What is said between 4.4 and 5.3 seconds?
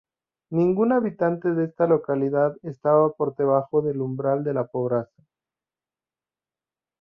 de pobreza.